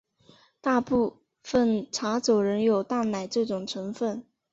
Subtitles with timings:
[0.61, 4.25] 大部份茶走仍有淡奶这种成份。